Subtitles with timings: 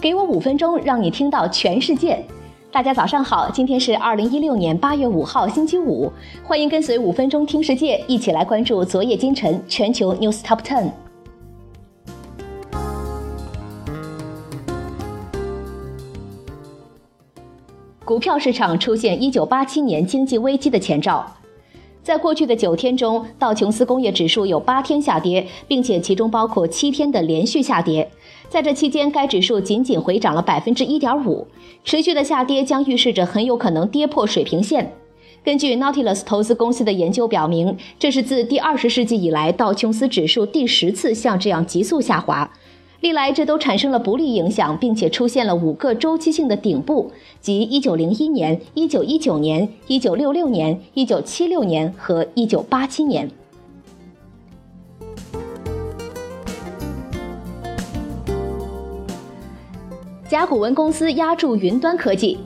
[0.00, 2.24] 给我五分钟，让你听到全世界。
[2.70, 6.12] 大家早上好，今天是二零一六年八月五号，星期五。
[6.44, 10.88] 欢迎跟随五分钟听世界，一起来关注昨夜今晨全球 news top ten。
[18.04, 21.26] 股票市场出现一九八七年经济危机的前兆。
[22.08, 28.10] 在过去的九天中，道琼斯工业指数有八天下跌，并且其中包括七天的连续下跌。
[28.48, 31.46] 在这期间，该指数仅仅回涨了百分之一点五。
[31.84, 34.90] 持续的下跌将预示着很有可能跌破水平线。
[35.44, 42.50] 根据 Nautilus 投资公司的研究表明，这是自第二十世纪以来道琼斯指数第十次像这样急速下滑。
[43.00, 53.30] 历来这都产生了不利影响，并且出现了五个周期性的顶部，即1901年、1919年、1966年、1976年和1987年。
[60.28, 62.36] 甲骨文公司压住云端科技，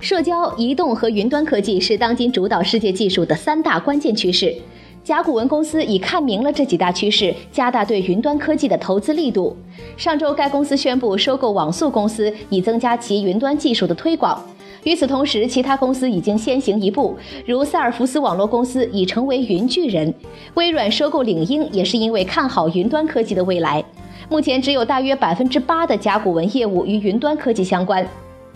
[0.00, 4.56] 社交、移动和云端科技是当今主导世界技术的三大关键趋势。
[5.02, 9.56] 甲骨文公司已看明了这几大趋势，加大对云端科技的投资力度。
[9.96, 14.40] 上周，该公司宣布收购网速公司，以增加其云端技术的推广。
[14.84, 20.12] 与此同时，其他公司已经先行一步，如塞尔福斯网络公司已成为云巨人。
[20.54, 23.82] 微软收购领英也是因为看好云端科技的未来。
[24.28, 28.06] 目前只有大约百分之八的甲骨文业务与云端科技相关。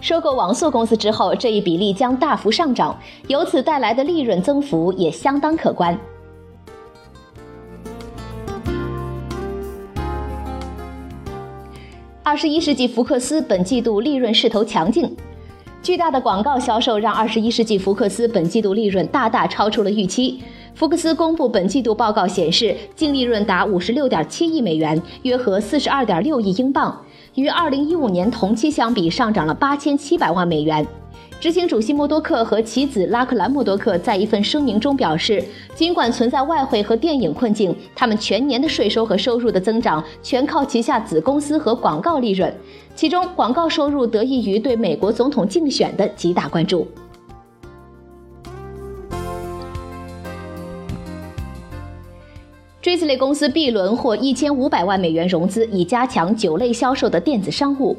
[0.00, 5.98] 收购网速公司之后，这一比例将大幅上涨，由此带来的利润增幅也相当可观。
[12.26, 15.14] 二十一世纪福克斯本季度利润势头强劲，
[15.82, 20.42] 巨大的广告销售让二十一世纪福克斯本季度利润大大超出了预期。
[20.74, 26.98] 福克斯公布本季度报告显示，净利润达五十六点七亿美元，约合四十二点六亿英镑，
[27.34, 30.86] 与二零一五年同期相比上涨了八千七百万美元。
[31.44, 35.44] 执行主席默多克和其子拉克兰默多克在一份声明中表示，
[35.74, 42.50] 尽管存在外汇和电影困境，他们全年的税收和收入的增长全靠旗下子公司和广告利润，
[42.96, 46.88] 其中广告收入得益于对美国总统竞选的极大关注。
[52.82, 57.94] Drizzly 公司 B 轮获一千五百万美元融资，以加强酒类销售的电子商务。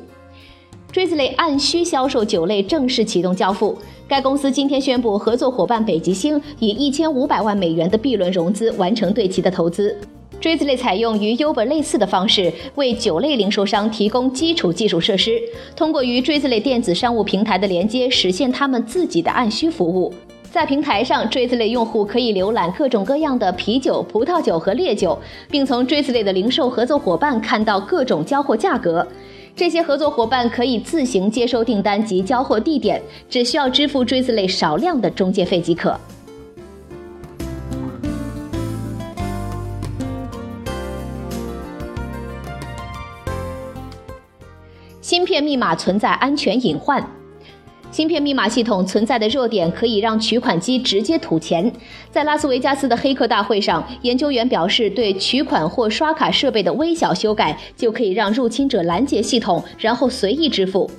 [0.96, 3.78] Drizzly 按需销售酒类正式启动交付。
[4.08, 9.94] 该公司今天宣布，合作伙伴北极星以一千五百万美元的 B 轮融资完成对其的投资。
[10.42, 15.38] Drizzly 采用与 Uber 类似的方式，为酒类零售商提供基础技术设施，
[15.76, 20.14] 通过与 Drizzly 电子商务平台的连接，实现他们自己的按需服务。
[20.50, 25.20] 在平台上，Drizzly 用户可以浏览各种各样的啤酒、葡萄酒和烈酒，
[25.52, 29.06] 并从 Drizzly 的零售合作伙伴看到各种交货价格。
[29.56, 35.98] 这些合作伙伴可以自行接收订单及交货地点，只需要支付锥子类少量的中介费即可。
[45.00, 47.15] 芯片密码存在安全隐患。
[47.96, 51.72] 芯片密码系统存在的弱点可以让取款机直接吐钱。
[52.12, 60.92] 在拉斯维加斯的黑客大会上，研究员表示，对取款或刷卡设备的微小修改就可以让入侵者拦截系统，然后随意支付。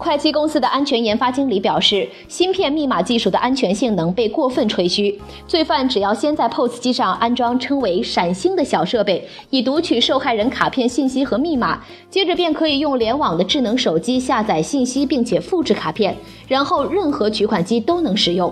[0.00, 5.20] 快期公司的安全研发经理表示，芯片密码技术的安全性能被过分吹嘘。
[5.46, 16.16] 罪犯只要先在 POS 机上安装称为“闪星”的小设备，以读取受害人卡片信息和密码，接着便可以用联网的智能手机下载信息，并且复制卡片，
[16.48, 18.50] 然后任何取款机都能使用。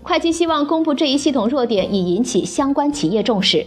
[0.00, 3.66] 快期希望公布这一系统弱点，以引起相关企业重视。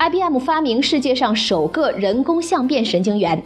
[0.00, 3.42] IBM 发明世界上首个人工相变神经元。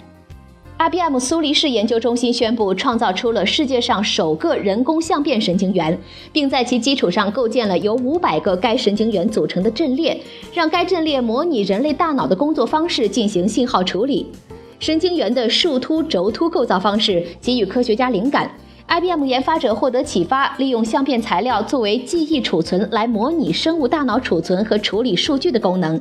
[0.79, 5.99] IBM 苏黎世研究中心宣布，创造出了世界上首个人工相变神经元，
[6.33, 10.17] 并在其基础上构建了由五百个该神经元组成的阵列，
[10.53, 14.25] 让该阵列模拟人类大脑的工作方式进行信号处理。
[14.79, 18.49] 神经元的树突、轴突构造方式给予科学家灵感。
[18.87, 26.01] IBM 研发者获得启发，利用相变材料作为记忆储存来模拟生物大脑储存和处理数据的功能。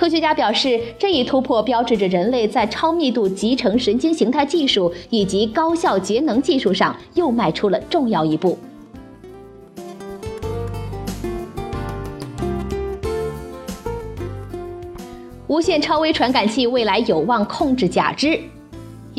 [0.00, 8.58] 科学家表示，这一突破标志着人类在超密度集成神经形态技术以及高效节能技术上又迈出了重要一步。
[15.48, 18.40] 无线超微传感器未来有望控制假肢。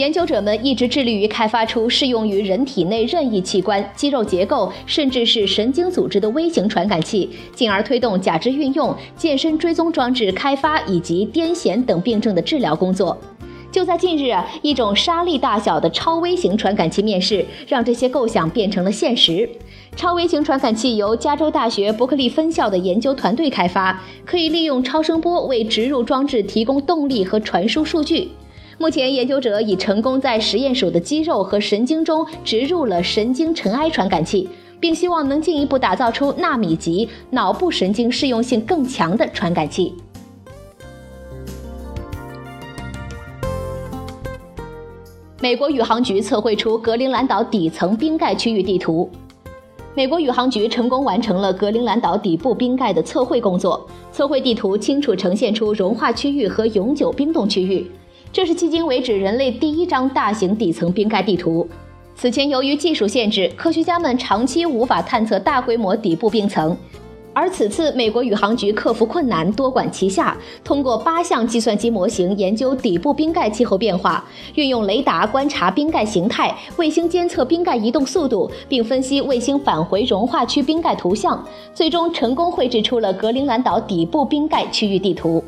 [0.01, 13.15] 研究者们一直致力于开发出适用于人体内任意器官、肌肉结构，甚至是神经组织的微型传感器，进而推动假肢运用、健身追踪装置开发以及癫痫等病症的治疗工作。
[13.71, 19.47] 就在近日，一种沙粒大小的超微型传感器面世，让这些构想变成了现实。
[19.95, 28.29] 超微型传感器由加州大学伯克利分校的研究团队开发，可以利用超声波为植入装置提供动力和传输数据。
[28.81, 34.49] 目前，研究者已成功在实验鼠的肌肉和神经中植入了神经尘埃传感器，
[34.79, 39.93] 并希望能进一步打造出纳米级脑部神经适用性更强的传感器。
[45.39, 49.07] 美国宇航局测绘出格陵兰岛底层冰盖区域地图。
[49.93, 57.85] 美国宇航局成功完成了格陵兰岛底部冰盖的测绘工作，测绘地图清楚呈现出融化区域和永久冰冻区域。
[58.33, 61.67] 这是迄今为止人类第一张大型底层冰盖地图。
[62.15, 66.77] 此前，由于技术限制，科学家们长期无法探测大规模底部冰层。
[67.33, 74.23] 而此次，美国宇航局克服困难，多管齐下，通过八项计算机模型研究底部冰盖气候变化，
[74.55, 81.43] 运用雷达观察冰盖形态，卫星监测冰盖移动速度，并分析卫星返回融化区冰盖图像，
[81.73, 85.43] 最终成功绘制出了格陵兰岛底部冰盖区域地图。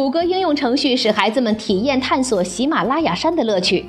[0.00, 3.84] 谷歌应用程序使孩子们体验探索喜马拉雅山的乐趣。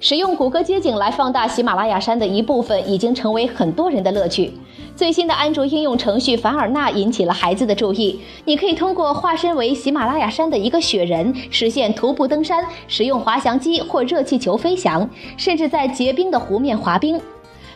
[0.00, 4.54] 使用谷歌街景来放大喜马拉雅山的一部分，已经成为很多人的乐趣。
[4.96, 8.18] 最新的安卓应用程序凡尔纳引起了孩子的注意。
[8.46, 17.20] 你可以通过化身为喜马拉雅山的一个雪人，实现徒步登山，使用滑翔机或热气球飞翔，甚至在结冰的湖面滑冰。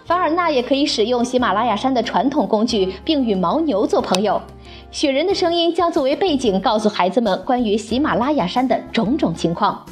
[0.07, 4.41] 凡尔纳也可以使用喜马拉雅山的传统工具，并与牦牛做朋友。
[4.93, 9.83] 雪人的声音将作为背景，告诉孩子们关于喜马拉雅山的种种情况。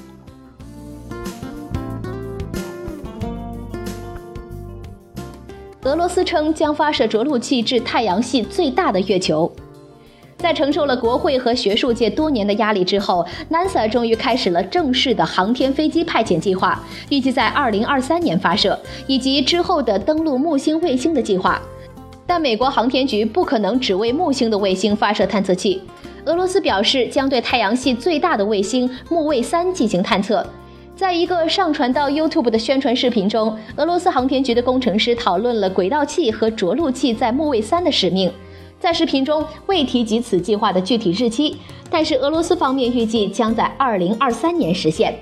[5.85, 9.51] 俄罗斯称将发射着陆器至太阳系最大的月球。
[10.37, 21.61] 在承受了国会和学术界多年的压力之后，NASA 终于开始了正式的航天飞机派遣计划，预计在2023年发射，以及之后的登陆木星卫星的计划。
[22.31, 25.83] 但美国航天局不可能只为木星的卫星发射探测器。
[26.27, 30.47] 俄罗斯表示将对太阳系最大的卫星木卫三进行探测。
[30.95, 38.33] 在一个上传到 YouTube 的宣传视频中，俄罗斯航天局的工程师讨论了轨道器和着陆器在木卫三的使命。
[38.79, 41.57] 在视频中未提及此计划的具体日期，
[41.91, 45.19] 但是俄罗斯方面预计将在2023年实现。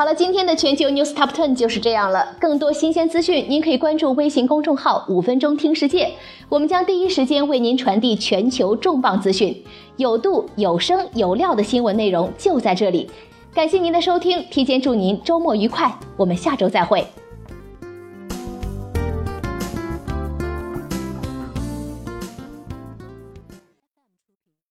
[0.00, 2.34] 好了，今天的全球 News Top Ten 就是这样了。
[2.40, 6.10] 更多新鲜资讯，您可以关注微信公众号“五分钟听世界”，
[6.48, 9.62] 我们将第一时间为您传递全球重磅资讯，
[9.98, 13.10] 有度、有声、有料的新闻内容就在这里。
[13.52, 17.06] 感谢您的收听，提前祝您周末愉快，我们下周再会。